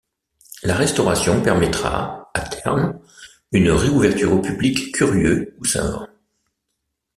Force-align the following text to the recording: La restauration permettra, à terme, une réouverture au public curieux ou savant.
La 0.63 0.73
restauration 0.75 1.43
permettra, 1.43 2.31
à 2.33 2.39
terme, 2.41 2.99
une 3.51 3.69
réouverture 3.69 4.33
au 4.33 4.39
public 4.41 4.91
curieux 4.95 5.55
ou 5.59 5.63
savant. 5.65 6.07